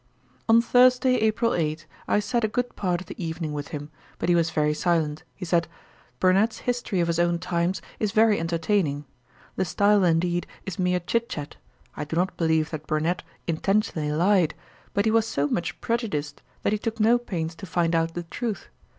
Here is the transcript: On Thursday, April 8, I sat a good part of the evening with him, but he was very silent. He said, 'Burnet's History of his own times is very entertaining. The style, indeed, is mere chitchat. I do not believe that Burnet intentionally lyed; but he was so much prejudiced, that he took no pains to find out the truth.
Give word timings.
On 0.49 0.63
Thursday, 0.63 1.17
April 1.17 1.53
8, 1.53 1.85
I 2.07 2.19
sat 2.19 2.43
a 2.43 2.47
good 2.47 2.75
part 2.75 3.01
of 3.01 3.05
the 3.05 3.23
evening 3.23 3.53
with 3.53 3.67
him, 3.67 3.91
but 4.17 4.29
he 4.29 4.33
was 4.33 4.49
very 4.49 4.73
silent. 4.73 5.21
He 5.35 5.45
said, 5.45 5.67
'Burnet's 6.19 6.57
History 6.65 7.01
of 7.01 7.07
his 7.07 7.19
own 7.19 7.37
times 7.37 7.83
is 7.99 8.11
very 8.11 8.39
entertaining. 8.39 9.05
The 9.57 9.63
style, 9.63 10.03
indeed, 10.03 10.47
is 10.65 10.79
mere 10.79 11.01
chitchat. 11.01 11.55
I 11.95 12.03
do 12.05 12.15
not 12.15 12.35
believe 12.35 12.71
that 12.71 12.87
Burnet 12.87 13.21
intentionally 13.45 14.11
lyed; 14.11 14.55
but 14.95 15.05
he 15.05 15.11
was 15.11 15.27
so 15.27 15.45
much 15.47 15.79
prejudiced, 15.81 16.41
that 16.63 16.73
he 16.73 16.79
took 16.79 16.99
no 16.99 17.19
pains 17.19 17.53
to 17.53 17.67
find 17.67 17.93
out 17.93 18.15
the 18.15 18.23
truth. 18.23 18.69